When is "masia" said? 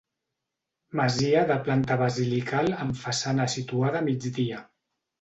0.99-1.43